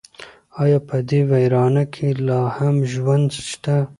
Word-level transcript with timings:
ایا 0.61 0.79
په 0.87 0.97
دې 1.09 1.19
ویرانه 1.29 1.83
کې 1.93 2.07
لا 2.27 2.39
هم 2.55 2.75
ژوند 2.91 3.27
شته؟ 3.49 3.75